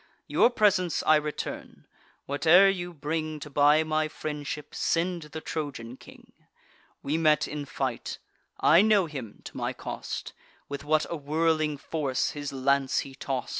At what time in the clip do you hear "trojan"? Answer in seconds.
5.41-5.95